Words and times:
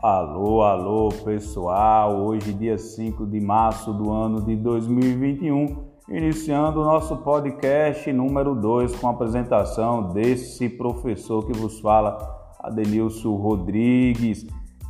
Alô, 0.00 0.62
alô, 0.62 1.08
pessoal! 1.24 2.24
Hoje, 2.24 2.52
dia 2.52 2.78
5 2.78 3.26
de 3.26 3.40
março 3.40 3.92
do 3.92 4.12
ano 4.12 4.40
de 4.40 4.54
2021, 4.54 5.76
iniciando 6.08 6.80
o 6.80 6.84
nosso 6.84 7.16
podcast 7.16 8.12
número 8.12 8.54
2 8.54 8.94
com 8.94 9.08
a 9.08 9.10
apresentação 9.10 10.10
desse 10.10 10.68
professor 10.68 11.44
que 11.44 11.52
vos 11.52 11.80
fala, 11.80 12.16
Adenilson 12.60 13.34
Rodrigues. 13.34 14.46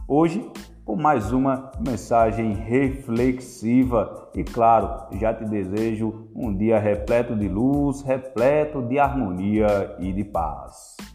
Hoje, 0.07 0.47
com 0.85 0.95
mais 0.95 1.33
uma 1.33 1.71
mensagem 1.81 2.53
reflexiva 2.53 4.29
e, 4.35 4.45
claro, 4.45 5.07
já 5.19 5.33
te 5.33 5.47
desejo 5.47 6.29
um 6.35 6.55
dia 6.55 6.79
repleto 6.79 7.35
de 7.35 7.49
luz, 7.49 8.03
repleto 8.03 8.83
de 8.83 8.99
harmonia 8.99 9.97
e 10.01 10.13
de 10.13 10.25
paz. 10.25 11.08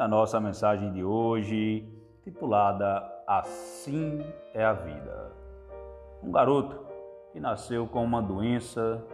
Na 0.00 0.08
nossa 0.08 0.40
mensagem 0.40 0.90
de 0.94 1.04
hoje, 1.04 1.86
titulada 2.24 3.06
Assim 3.26 4.24
é 4.54 4.64
a 4.64 4.72
Vida. 4.72 5.30
Um 6.22 6.32
garoto 6.32 6.86
que 7.34 7.38
nasceu 7.38 7.86
com 7.86 8.02
uma 8.02 8.22
doença 8.22 9.04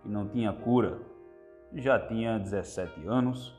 que 0.00 0.08
não 0.08 0.28
tinha 0.28 0.52
cura, 0.52 1.00
já 1.74 1.98
tinha 1.98 2.38
17 2.38 3.04
anos 3.08 3.52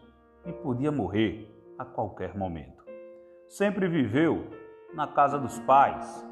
e 0.46 0.54
podia 0.54 0.90
morrer 0.90 1.54
a 1.78 1.84
qualquer 1.84 2.34
momento. 2.34 2.82
Sempre 3.50 3.90
viveu 3.90 4.48
na 4.94 5.06
casa 5.06 5.38
dos 5.38 5.60
pais, 5.60 6.26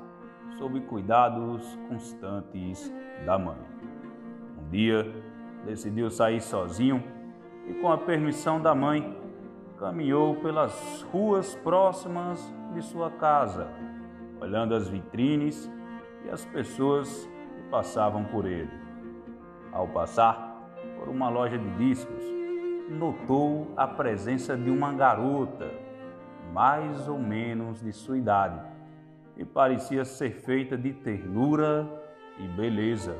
sob 0.57 0.79
cuidados 0.79 1.77
constantes 1.89 2.89
da 3.25 3.37
mãe. 3.37 3.59
Um 4.57 4.69
dia 4.69 5.13
decidiu 5.65 6.09
sair 6.09 6.39
sozinho 6.39 7.03
e, 7.67 7.73
com 7.81 7.91
a 7.91 7.97
permissão 7.97 8.61
da 8.61 8.73
mãe, 8.73 9.26
caminhou 9.79 10.35
pelas 10.35 11.03
ruas 11.13 11.55
próximas 11.55 12.41
de 12.73 12.81
sua 12.81 13.11
casa, 13.11 13.67
olhando 14.41 14.73
as 14.73 14.87
vitrines 14.87 15.71
e 16.25 16.29
as 16.29 16.43
pessoas 16.45 17.29
que 17.55 17.69
passavam 17.69 18.23
por 18.25 18.45
ele. 18.45 18.71
Ao 19.71 19.87
passar 19.87 20.57
por 20.97 21.07
uma 21.09 21.29
loja 21.29 21.57
de 21.57 21.69
discos, 21.77 22.23
notou 22.89 23.71
a 23.77 23.87
presença 23.87 24.57
de 24.57 24.69
uma 24.69 24.93
garota, 24.93 25.69
mais 26.51 27.07
ou 27.07 27.19
menos 27.19 27.81
de 27.81 27.91
sua 27.91 28.17
idade, 28.17 28.59
e 29.35 29.45
parecia 29.45 30.03
ser 30.03 30.31
feita 30.31 30.75
de 30.75 30.93
ternura 30.93 31.87
e 32.39 32.47
beleza. 32.47 33.15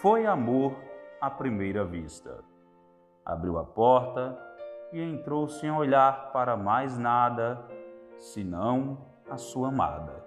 Foi 0.00 0.24
amor 0.24 0.74
à 1.20 1.28
primeira 1.28 1.84
vista. 1.84 2.42
Abriu 3.26 3.58
a 3.58 3.64
porta 3.64 4.49
e 4.92 5.00
entrou 5.00 5.48
sem 5.48 5.70
olhar 5.70 6.32
para 6.32 6.56
mais 6.56 6.98
nada 6.98 7.64
senão 8.16 8.98
a 9.28 9.36
sua 9.36 9.68
amada. 9.68 10.24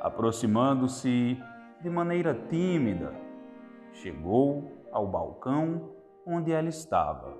Aproximando-se 0.00 1.38
de 1.80 1.90
maneira 1.90 2.34
tímida, 2.34 3.12
chegou 3.92 4.70
ao 4.92 5.06
balcão 5.06 5.90
onde 6.26 6.52
ela 6.52 6.68
estava. 6.68 7.36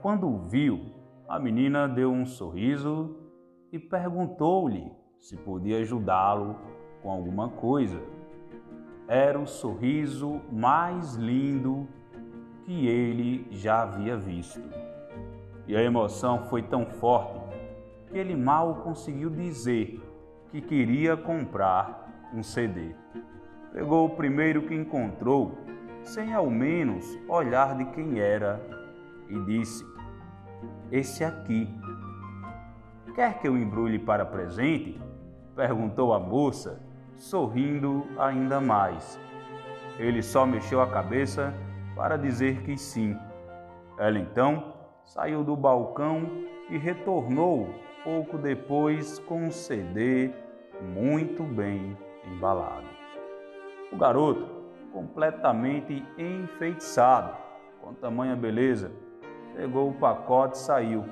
Quando 0.00 0.28
o 0.28 0.38
viu, 0.38 0.92
a 1.28 1.38
menina 1.38 1.88
deu 1.88 2.10
um 2.10 2.26
sorriso 2.26 3.16
e 3.70 3.78
perguntou-lhe 3.78 4.90
se 5.18 5.36
podia 5.36 5.78
ajudá-lo 5.78 6.56
com 7.00 7.10
alguma 7.10 7.48
coisa. 7.48 8.02
Era 9.06 9.38
o 9.38 9.46
sorriso 9.46 10.40
mais 10.50 11.14
lindo 11.14 11.86
que 12.64 12.86
ele 12.86 13.46
já 13.50 13.82
havia 13.82 14.16
visto. 14.16 14.60
E 15.66 15.76
a 15.76 15.82
emoção 15.82 16.44
foi 16.44 16.62
tão 16.62 16.86
forte 16.86 17.40
que 18.08 18.18
ele 18.18 18.36
mal 18.36 18.76
conseguiu 18.76 19.30
dizer 19.30 20.00
que 20.50 20.60
queria 20.60 21.16
comprar 21.16 22.30
um 22.34 22.42
CD. 22.42 22.94
Pegou 23.72 24.06
o 24.06 24.10
primeiro 24.10 24.62
que 24.62 24.74
encontrou, 24.74 25.58
sem 26.02 26.34
ao 26.34 26.50
menos 26.50 27.18
olhar 27.28 27.76
de 27.76 27.86
quem 27.86 28.18
era, 28.18 28.60
e 29.28 29.38
disse: 29.44 29.84
Esse 30.90 31.24
aqui. 31.24 31.68
Quer 33.14 33.40
que 33.40 33.48
eu 33.48 33.56
embrulhe 33.56 33.98
para 33.98 34.24
presente? 34.24 35.00
perguntou 35.54 36.14
a 36.14 36.18
moça, 36.18 36.80
sorrindo 37.16 38.06
ainda 38.18 38.60
mais. 38.60 39.18
Ele 39.98 40.22
só 40.22 40.46
mexeu 40.46 40.80
a 40.80 40.86
cabeça 40.86 41.54
para 41.94 42.16
dizer 42.16 42.62
que 42.62 42.76
sim. 42.76 43.16
Ela 43.98 44.18
então 44.18 44.72
saiu 45.04 45.42
do 45.42 45.56
balcão 45.56 46.30
e 46.70 46.78
retornou 46.78 47.68
pouco 48.04 48.38
depois 48.38 49.18
com 49.20 49.46
um 49.46 49.50
CD 49.50 50.30
muito 50.80 51.42
bem 51.42 51.96
embalado. 52.24 52.86
O 53.92 53.96
garoto, 53.96 54.48
completamente 54.92 56.04
enfeitiçado 56.18 57.36
com 57.80 57.94
tamanha 57.94 58.36
beleza, 58.36 58.92
pegou 59.56 59.90
o 59.90 59.94
pacote 59.94 60.56
e 60.56 60.60
saiu, 60.60 61.04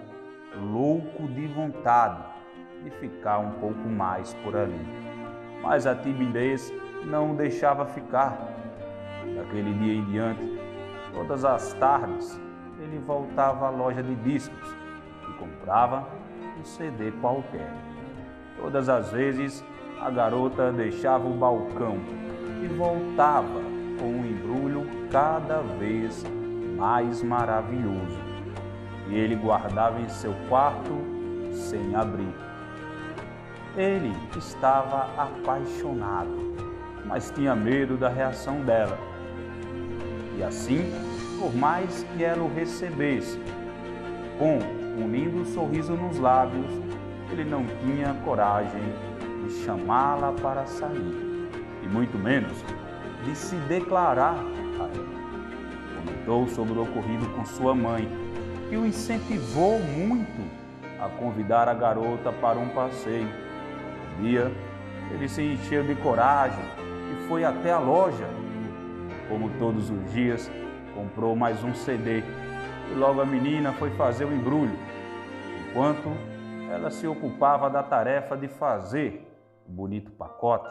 louco 0.73 1.27
de 1.29 1.47
vontade 1.49 2.23
de 2.83 2.91
ficar 2.91 3.39
um 3.39 3.53
pouco 3.53 3.89
mais 3.89 4.35
por 4.43 4.57
ali. 4.57 4.81
Mas 5.63 5.87
a 5.87 5.95
timidez 5.95 6.73
não 7.05 7.33
o 7.33 7.37
deixava 7.37 7.85
ficar. 7.87 8.49
Daquele 9.37 9.73
dia 9.75 9.95
em 9.95 10.05
diante, 10.07 10.61
todas 11.13 11.45
as 11.45 11.73
tardes, 11.75 12.41
ele 12.81 12.99
voltava 12.99 13.67
à 13.67 13.71
loja 13.71 14.03
de 14.03 14.15
discos 14.17 14.75
e 15.29 15.33
comprava 15.35 16.09
um 16.59 16.65
CD 16.65 17.13
qualquer. 17.21 17.73
Todas 18.57 18.89
as 18.89 19.11
vezes 19.11 19.65
a 20.01 20.11
garota 20.11 20.73
deixava 20.73 21.29
o 21.29 21.35
balcão 21.35 21.99
e 22.63 22.67
voltava 22.69 23.61
com 23.99 24.07
um 24.07 24.27
embrulho 24.27 24.87
cada 25.11 25.61
vez 25.79 26.25
mais 26.77 27.23
maravilhoso. 27.23 28.19
E 29.09 29.15
ele 29.15 29.37
guardava 29.37 30.01
em 30.01 30.09
seu 30.09 30.35
quarto 30.49 30.93
sem 31.53 31.95
abrir. 31.95 32.35
Ele 33.77 34.13
estava 34.37 35.09
apaixonado, 35.17 36.55
mas 37.05 37.31
tinha 37.31 37.55
medo 37.55 37.97
da 37.97 38.09
reação 38.09 38.63
dela. 38.63 38.99
E 40.39 40.43
assim 40.43 41.10
por 41.41 41.57
mais 41.57 42.05
que 42.05 42.23
ela 42.23 42.43
o 42.43 42.55
recebesse. 42.55 43.41
Com 44.39 44.59
um 45.03 45.11
lindo 45.11 45.43
sorriso 45.47 45.95
nos 45.95 46.19
lábios, 46.19 46.71
ele 47.33 47.45
não 47.45 47.65
tinha 47.83 48.13
coragem 48.25 48.83
de 49.43 49.65
chamá-la 49.65 50.33
para 50.33 50.67
sair, 50.67 51.49
e 51.83 51.89
muito 51.89 52.19
menos 52.19 52.53
de 53.25 53.35
se 53.35 53.57
declarar 53.57 54.35
a 54.35 54.85
ela. 54.85 55.11
Comentou 56.05 56.47
sobre 56.49 56.79
o 56.79 56.83
ocorrido 56.83 57.27
com 57.31 57.45
sua 57.47 57.75
mãe, 57.75 58.07
que 58.69 58.77
o 58.77 58.87
incentivou 58.87 59.81
muito 59.81 60.43
a 61.01 61.09
convidar 61.09 61.69
a 61.69 61.75
garota 61.75 62.31
para 62.33 62.59
um 62.59 62.69
passeio. 62.69 63.29
Um 64.19 64.23
dia, 64.23 64.53
ele 65.11 65.27
se 65.27 65.43
encheu 65.43 65.83
de 65.85 65.95
coragem 65.95 66.63
e 66.85 67.29
foi 67.29 67.45
até 67.45 67.73
a 67.73 67.79
loja. 67.79 68.29
Como 69.29 69.49
todos 69.59 69.91
os 69.91 70.13
dias, 70.13 70.51
comprou 70.95 71.35
mais 71.37 71.63
um 71.63 71.75
CD 71.75 72.23
e 72.91 72.95
logo 72.95 73.21
a 73.21 73.27
menina 73.27 73.73
foi 73.73 73.91
fazer 73.91 74.25
o 74.25 74.33
embrulho, 74.33 74.77
enquanto 75.69 76.09
ela 76.71 76.91
se 76.91 77.07
ocupava 77.07 77.71
da 77.71 77.83
tarefa 77.83 78.37
de 78.37 78.49
fazer 78.49 79.27
o 79.67 79.71
bonito 79.71 80.11
pacote. 80.13 80.69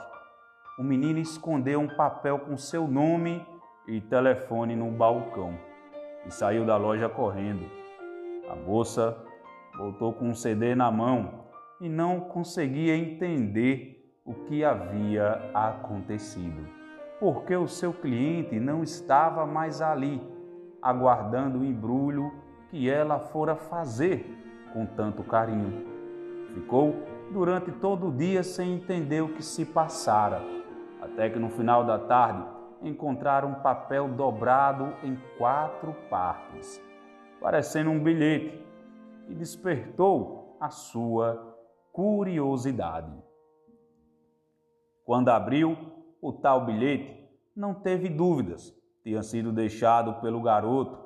O 0.78 0.84
menino 0.84 1.20
escondeu 1.20 1.80
um 1.80 1.88
papel 1.88 2.40
com 2.40 2.58
seu 2.58 2.88
nome 2.88 3.46
e 3.88 4.00
telefone 4.02 4.76
no 4.76 4.92
balcão 4.92 5.58
e 6.26 6.32
saiu 6.32 6.66
da 6.66 6.78
loja 6.78 7.10
correndo. 7.10 7.66
A 8.50 8.56
moça 8.56 9.18
voltou 9.78 10.14
com 10.14 10.30
um 10.30 10.36
CD 10.36 10.76
na 10.76 10.92
mão 10.92 11.46
e 11.82 11.88
não 11.88 12.20
conseguia 12.20 12.96
entender 12.96 14.14
o 14.26 14.34
que 14.34 14.64
havia 14.64 15.50
acontecido 15.54 16.79
porque 17.20 17.56
o 17.56 17.68
seu 17.68 17.94
cliente 17.94 18.60
não 18.60 18.82
estava 18.82 19.46
mais 19.46 19.82
ali, 19.82 20.22
aguardando 20.82 21.60
o 21.60 21.66
embrulho 21.66 22.32
que 22.70 22.90
ela 22.90 23.20
fora 23.20 23.56
fazer 23.56 24.26
com 24.72 24.86
tanto 24.86 25.24
carinho. 25.24 25.86
Ficou 26.54 26.96
durante 27.32 27.72
todo 27.72 28.08
o 28.08 28.12
dia 28.12 28.42
sem 28.42 28.76
entender 28.76 29.22
o 29.22 29.34
que 29.34 29.44
se 29.44 29.66
passara, 29.66 30.42
até 31.02 31.30
que 31.30 31.38
no 31.38 31.50
final 31.50 31.84
da 31.86 32.00
tarde 32.00 32.44
encontraram 32.82 33.50
um 33.50 33.56
papel 33.56 34.08
dobrado 34.08 34.94
em 35.04 35.18
quatro 35.38 35.94
partes, 36.10 36.82
parecendo 37.42 37.90
um 37.90 38.02
bilhete, 38.02 38.66
e 39.28 39.36
despertou 39.36 40.58
a 40.60 40.70
sua 40.70 41.56
curiosidade. 41.92 43.12
Quando 45.06 45.30
abriu, 45.30 45.78
o 46.22 46.34
tal 46.34 46.66
bilhete, 46.66 47.28
não 47.56 47.74
teve 47.74 48.10
dúvidas, 48.10 48.74
tinha 49.04 49.24
sido 49.24 49.52
deixado 49.52 50.22
pelo 50.22 50.42
garoto 50.42 50.98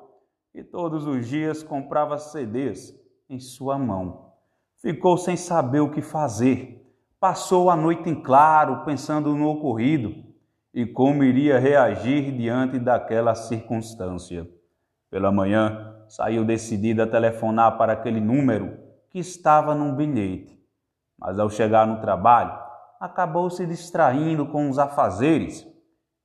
e 0.54 0.62
todos 0.62 1.06
os 1.06 1.26
dias 1.26 1.62
comprava 1.62 2.18
CDs 2.18 2.94
em 3.28 3.40
sua 3.40 3.78
mão. 3.78 4.32
Ficou 4.76 5.16
sem 5.16 5.36
saber 5.36 5.80
o 5.80 5.90
que 5.90 6.02
fazer. 6.02 6.80
Passou 7.18 7.70
a 7.70 7.76
noite 7.76 8.08
em 8.08 8.22
claro, 8.22 8.84
pensando 8.84 9.34
no 9.34 9.48
ocorrido 9.48 10.14
e 10.72 10.84
como 10.84 11.24
iria 11.24 11.58
reagir 11.58 12.36
diante 12.36 12.78
daquela 12.78 13.34
circunstância. 13.34 14.48
Pela 15.10 15.32
manhã, 15.32 15.94
saiu 16.08 16.44
decidido 16.44 17.02
a 17.02 17.06
telefonar 17.06 17.78
para 17.78 17.92
aquele 17.92 18.20
número 18.20 18.76
que 19.10 19.18
estava 19.18 19.74
num 19.74 19.94
bilhete. 19.94 20.60
Mas 21.18 21.38
ao 21.38 21.48
chegar 21.48 21.86
no 21.86 22.00
trabalho, 22.00 22.63
acabou 23.04 23.50
se 23.50 23.66
distraindo 23.66 24.46
com 24.46 24.70
os 24.70 24.78
afazeres 24.78 25.66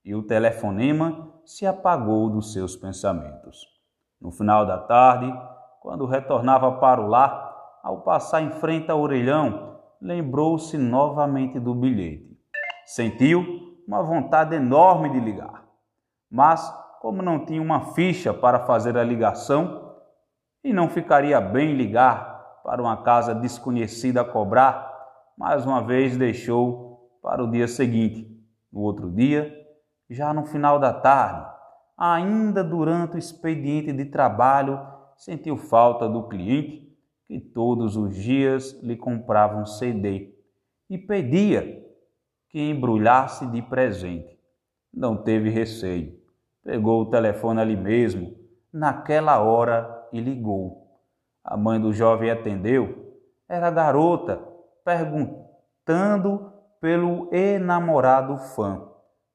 e 0.06 0.16
o 0.16 0.24
telefonema 0.24 1.30
se 1.46 1.66
apagou 1.66 2.30
dos 2.30 2.54
seus 2.54 2.74
pensamentos. 2.78 3.68
No 4.20 4.32
final 4.32 4.66
da 4.66 4.78
tarde, 4.78 5.30
quando 5.82 6.06
retornava 6.06 6.72
para 6.80 7.02
o 7.02 7.08
lar, 7.08 7.50
ao 7.84 8.02
passar 8.02 8.42
em 8.42 8.52
frente 8.52 8.90
ao 8.90 9.02
orelhão, 9.02 9.78
lembrou-se 10.02 10.78
novamente 10.78 11.60
do 11.60 11.76
bilhete. 11.76 12.40
Sentiu 12.86 13.46
uma 13.86 14.02
vontade 14.02 14.56
enorme 14.56 15.10
de 15.10 15.20
ligar, 15.20 15.66
mas, 16.32 16.74
como 17.02 17.22
não 17.22 17.46
tinha 17.46 17.62
uma 17.62 17.94
ficha 17.94 18.34
para 18.34 18.60
fazer 18.60 18.98
a 18.98 19.04
ligação, 19.04 19.96
e 20.64 20.72
não 20.72 20.88
ficaria 20.88 21.42
bem 21.42 21.74
ligar 21.74 22.62
para 22.64 22.82
uma 22.82 23.04
casa 23.04 23.36
desconhecida 23.36 24.22
a 24.22 24.26
cobrar, 24.26 24.89
mais 25.40 25.66
uma 25.66 25.82
vez 25.82 26.18
deixou 26.18 27.18
para 27.22 27.42
o 27.42 27.50
dia 27.50 27.66
seguinte. 27.66 28.30
No 28.70 28.82
outro 28.82 29.10
dia, 29.10 29.50
já 30.10 30.34
no 30.34 30.46
final 30.46 30.78
da 30.78 30.92
tarde, 30.92 31.50
ainda 31.98 32.62
durante 32.62 33.16
o 33.16 33.18
expediente 33.18 33.94
de 33.94 34.04
trabalho, 34.04 34.78
sentiu 35.16 35.56
falta 35.56 36.10
do 36.10 36.28
cliente 36.28 36.94
que 37.26 37.40
todos 37.40 37.96
os 37.96 38.14
dias 38.14 38.78
lhe 38.84 38.98
comprava 38.98 39.58
um 39.58 39.66
CD 39.66 40.36
e 40.90 40.98
pedia 40.98 41.88
que 42.50 42.60
embrulhasse 42.60 43.48
de 43.48 43.62
presente. 43.62 44.38
Não 44.94 45.16
teve 45.16 45.50
receio. 45.50 46.20
Pegou 46.66 47.04
o 47.04 47.10
telefone 47.10 47.62
ali 47.62 47.78
mesmo, 47.78 48.36
naquela 48.74 49.40
hora, 49.40 50.10
e 50.12 50.20
ligou. 50.20 51.00
A 51.44 51.56
mãe 51.56 51.80
do 51.80 51.94
jovem 51.94 52.30
atendeu. 52.30 53.16
Era 53.48 53.72
garota 53.72 54.49
perguntando 54.90 56.52
pelo 56.82 57.32
enamorado 57.32 58.36
fã. 58.38 58.90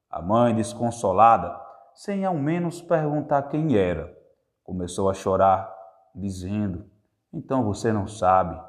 A 0.09 0.21
mãe, 0.21 0.53
desconsolada, 0.53 1.57
sem 1.93 2.25
ao 2.25 2.35
menos 2.35 2.81
perguntar 2.81 3.43
quem 3.43 3.77
era, 3.77 4.13
começou 4.65 5.09
a 5.09 5.13
chorar, 5.13 5.73
dizendo: 6.13 6.85
então 7.31 7.63
você 7.63 7.93
não 7.93 8.05
sabe. 8.05 8.61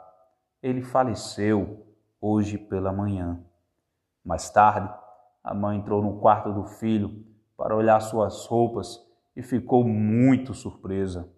Ele 0.63 0.81
faleceu 0.81 1.85
hoje 2.21 2.57
pela 2.57 2.93
manhã. 2.93 3.41
Mais 4.25 4.49
tarde, 4.49 4.89
a 5.43 5.53
mãe 5.53 5.79
entrou 5.79 6.01
no 6.01 6.21
quarto 6.21 6.53
do 6.53 6.67
filho 6.67 7.25
para 7.57 7.75
olhar 7.75 7.99
suas 7.99 8.47
roupas 8.47 9.05
e 9.35 9.43
ficou 9.43 9.83
muito 9.83 10.55
surpresa. 10.55 11.29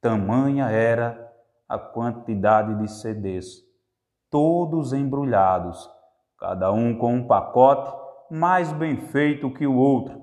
Tamanha 0.00 0.70
era 0.70 1.30
a 1.68 1.78
quantidade 1.78 2.74
de 2.76 2.88
CDs, 2.88 3.69
todos 4.30 4.92
embrulhados, 4.92 5.90
cada 6.38 6.72
um 6.72 6.96
com 6.96 7.14
um 7.14 7.26
pacote 7.26 7.92
mais 8.30 8.72
bem 8.72 8.96
feito 8.96 9.52
que 9.52 9.66
o 9.66 9.74
outro. 9.74 10.20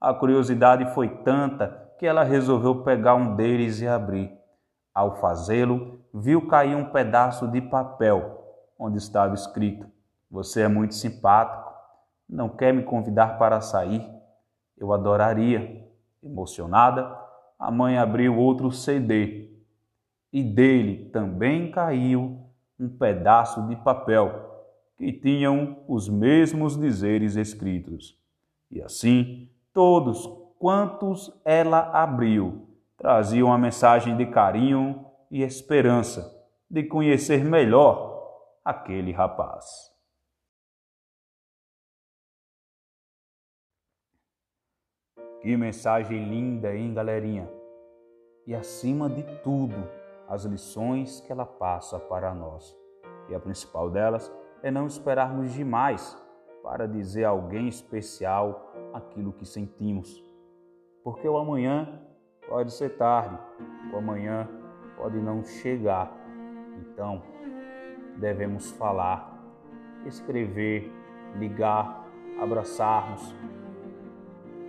A 0.00 0.14
curiosidade 0.14 0.94
foi 0.94 1.08
tanta 1.22 1.90
que 1.98 2.06
ela 2.06 2.22
resolveu 2.22 2.84
pegar 2.84 3.16
um 3.16 3.34
deles 3.34 3.80
e 3.80 3.88
abrir. 3.88 4.32
Ao 4.94 5.16
fazê-lo, 5.16 6.00
viu 6.14 6.46
cair 6.46 6.76
um 6.76 6.90
pedaço 6.90 7.48
de 7.48 7.60
papel 7.60 8.38
onde 8.78 8.98
estava 8.98 9.34
escrito: 9.34 9.86
Você 10.30 10.62
é 10.62 10.68
muito 10.68 10.94
simpático, 10.94 11.72
não 12.28 12.48
quer 12.48 12.72
me 12.72 12.84
convidar 12.84 13.38
para 13.38 13.60
sair? 13.60 14.08
Eu 14.76 14.92
adoraria. 14.92 15.86
Emocionada, 16.20 17.16
a 17.56 17.70
mãe 17.70 17.96
abriu 17.96 18.36
outro 18.36 18.72
CD 18.72 19.56
e 20.32 20.42
dele 20.42 21.10
também 21.10 21.70
caiu 21.70 22.47
um 22.78 22.88
pedaço 22.88 23.66
de 23.66 23.76
papel 23.76 24.48
que 24.96 25.12
tinham 25.12 25.82
os 25.88 26.08
mesmos 26.08 26.76
dizeres 26.76 27.36
escritos. 27.36 28.18
E 28.70 28.82
assim, 28.82 29.50
todos 29.72 30.26
quantos 30.58 31.32
ela 31.44 31.90
abriu 31.92 32.68
trazia 32.98 33.46
uma 33.46 33.56
mensagem 33.56 34.16
de 34.16 34.26
carinho 34.26 35.06
e 35.30 35.42
esperança 35.42 36.36
de 36.68 36.82
conhecer 36.82 37.44
melhor 37.44 38.08
aquele 38.64 39.12
rapaz. 39.12 39.88
Que 45.40 45.56
mensagem 45.56 46.28
linda, 46.28 46.74
hein, 46.74 46.92
galerinha? 46.92 47.48
E 48.44 48.54
acima 48.54 49.08
de 49.08 49.22
tudo, 49.42 49.88
as 50.28 50.44
lições 50.44 51.20
que 51.22 51.32
ela 51.32 51.46
passa 51.46 51.98
para 51.98 52.34
nós. 52.34 52.76
E 53.28 53.34
a 53.34 53.40
principal 53.40 53.88
delas 53.88 54.32
é 54.62 54.70
não 54.70 54.86
esperarmos 54.86 55.52
demais 55.52 56.16
para 56.62 56.86
dizer 56.86 57.24
a 57.24 57.30
alguém 57.30 57.66
especial 57.66 58.72
aquilo 58.92 59.32
que 59.32 59.46
sentimos. 59.46 60.22
Porque 61.02 61.26
o 61.26 61.38
amanhã 61.38 62.02
pode 62.46 62.72
ser 62.72 62.96
tarde, 62.96 63.38
o 63.92 63.96
amanhã 63.96 64.48
pode 64.96 65.16
não 65.18 65.42
chegar. 65.42 66.12
Então, 66.76 67.22
devemos 68.18 68.70
falar, 68.72 69.32
escrever, 70.04 70.92
ligar, 71.36 72.06
abraçarmos 72.40 73.34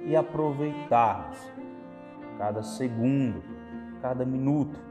e 0.06 0.16
aproveitarmos 0.16 1.38
cada 2.38 2.64
segundo, 2.64 3.44
cada 4.02 4.26
minuto, 4.26 4.89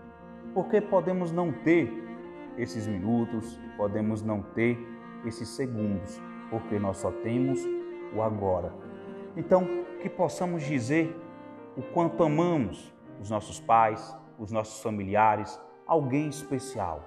porque 0.54 0.80
podemos 0.80 1.32
não 1.32 1.52
ter 1.52 1.92
esses 2.56 2.86
minutos, 2.86 3.58
podemos 3.76 4.22
não 4.22 4.42
ter 4.42 4.78
esses 5.24 5.48
segundos, 5.48 6.20
porque 6.50 6.78
nós 6.78 6.96
só 6.98 7.10
temos 7.10 7.60
o 8.14 8.22
agora. 8.22 8.72
Então, 9.36 9.66
que 10.00 10.08
possamos 10.08 10.64
dizer 10.64 11.14
o 11.76 11.82
quanto 11.82 12.22
amamos 12.22 12.92
os 13.20 13.30
nossos 13.30 13.60
pais, 13.60 14.16
os 14.38 14.50
nossos 14.50 14.82
familiares, 14.82 15.60
alguém 15.86 16.28
especial. 16.28 17.04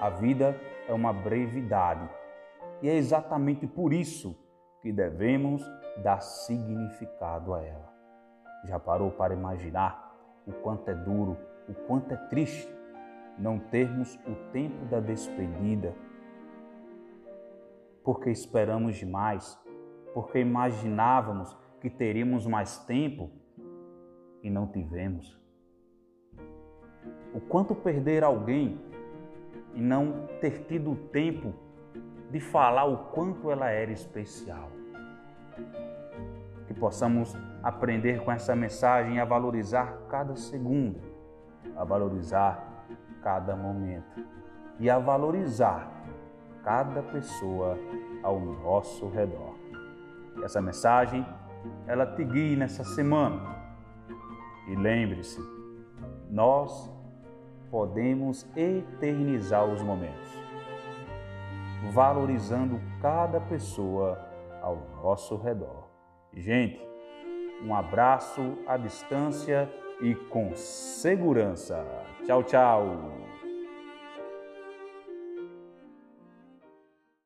A 0.00 0.10
vida 0.10 0.58
é 0.88 0.92
uma 0.92 1.12
brevidade 1.12 2.08
e 2.82 2.88
é 2.88 2.94
exatamente 2.94 3.66
por 3.66 3.92
isso 3.92 4.36
que 4.82 4.92
devemos 4.92 5.62
dar 6.02 6.20
significado 6.20 7.54
a 7.54 7.62
ela. 7.62 7.92
Já 8.66 8.78
parou 8.78 9.10
para 9.10 9.34
imaginar 9.34 10.14
o 10.46 10.52
quanto 10.52 10.90
é 10.90 10.94
duro, 10.94 11.36
o 11.68 11.74
quanto 11.86 12.12
é 12.12 12.16
triste 12.16 12.72
não 13.38 13.58
termos 13.58 14.14
o 14.26 14.34
tempo 14.52 14.84
da 14.86 15.00
despedida? 15.00 15.94
Porque 18.02 18.30
esperamos 18.30 18.96
demais, 18.96 19.58
porque 20.12 20.38
imaginávamos 20.38 21.56
que 21.80 21.90
teríamos 21.90 22.46
mais 22.46 22.78
tempo 22.84 23.30
e 24.42 24.50
não 24.50 24.66
tivemos. 24.66 25.38
O 27.34 27.40
quanto 27.40 27.74
perder 27.74 28.22
alguém 28.22 28.78
e 29.74 29.80
não 29.80 30.26
ter 30.40 30.64
tido 30.66 30.94
tempo 31.10 31.52
de 32.30 32.40
falar 32.40 32.84
o 32.84 33.10
quanto 33.12 33.50
ela 33.50 33.70
era 33.70 33.92
especial. 33.92 34.70
Que 36.66 36.74
possamos 36.74 37.36
aprender 37.62 38.22
com 38.24 38.30
essa 38.30 38.54
mensagem 38.54 39.20
a 39.20 39.24
valorizar 39.24 40.06
cada 40.08 40.36
segundo, 40.36 41.13
a 41.76 41.84
valorizar 41.84 42.86
cada 43.22 43.56
momento 43.56 44.24
e 44.78 44.90
a 44.90 44.98
valorizar 44.98 45.90
cada 46.62 47.02
pessoa 47.02 47.78
ao 48.22 48.40
nosso 48.40 49.08
redor. 49.08 49.54
Essa 50.42 50.60
mensagem 50.60 51.26
ela 51.86 52.06
te 52.06 52.24
guie 52.24 52.56
nessa 52.56 52.84
semana 52.84 53.40
e 54.66 54.74
lembre-se, 54.74 55.40
nós 56.30 56.90
podemos 57.70 58.46
eternizar 58.56 59.64
os 59.64 59.82
momentos, 59.82 60.32
valorizando 61.92 62.80
cada 63.00 63.40
pessoa 63.40 64.18
ao 64.62 64.76
nosso 65.02 65.36
redor. 65.36 65.88
Gente, 66.32 66.80
um 67.62 67.74
abraço 67.74 68.58
à 68.66 68.76
distância 68.76 69.70
e 70.00 70.14
com 70.14 70.54
segurança. 70.54 71.84
Tchau, 72.26 72.42
tchau. 72.42 73.23